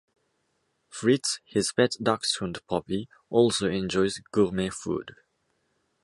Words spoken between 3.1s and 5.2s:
also enjoys gourmet food.